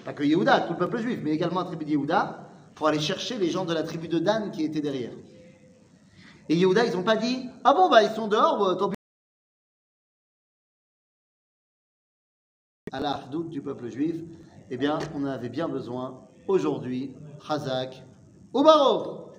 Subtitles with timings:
[0.00, 1.98] pas que Yehuda, tout le peuple juif, mais également la tribu de
[2.74, 5.12] pour aller chercher les gens de la tribu de Dan qui étaient derrière.
[6.48, 8.96] Et Yehuda, ils n'ont pas dit Ah bon, bah ils sont dehors, bah, tant pis.
[12.92, 14.16] À la doute du peuple juif,
[14.70, 17.14] eh bien, on avait bien besoin aujourd'hui.
[17.46, 18.02] Chazak
[18.52, 19.33] ou Baruch